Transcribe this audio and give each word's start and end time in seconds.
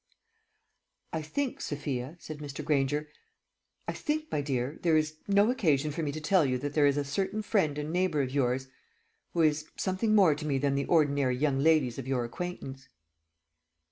"I 1.13 1.21
think, 1.21 1.61
Sophia," 1.61 2.17
said 2.19 2.39
Mr. 2.39 2.65
Granger, 2.65 3.09
"I 3.87 3.93
think, 3.93 4.31
my 4.31 4.41
dear, 4.41 4.79
there 4.81 4.97
is 4.97 5.17
no 5.27 5.51
occasion 5.51 5.91
for 5.91 6.01
me 6.01 6.11
to 6.11 6.19
tell 6.19 6.43
you 6.43 6.57
that 6.57 6.73
there 6.73 6.87
is 6.87 6.97
a 6.97 7.03
certain 7.03 7.43
friend 7.43 7.77
and 7.77 7.93
neighbour 7.93 8.23
of 8.23 8.31
yours 8.31 8.67
who 9.35 9.41
is 9.43 9.69
something 9.77 10.15
more 10.15 10.33
to 10.33 10.47
me 10.47 10.57
than 10.57 10.73
the 10.73 10.85
ordinary 10.85 11.37
young 11.37 11.59
ladies 11.59 11.99
of 11.99 12.07
your 12.07 12.25
acquaintance." 12.25 12.87